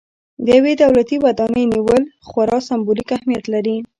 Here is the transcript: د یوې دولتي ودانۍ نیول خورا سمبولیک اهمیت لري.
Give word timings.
د 0.45 0.47
یوې 0.57 0.73
دولتي 0.83 1.15
ودانۍ 1.25 1.63
نیول 1.73 2.03
خورا 2.27 2.57
سمبولیک 2.67 3.09
اهمیت 3.17 3.43
لري. 3.53 3.75